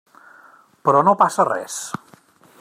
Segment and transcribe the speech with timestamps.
[0.87, 1.77] Però no passa res.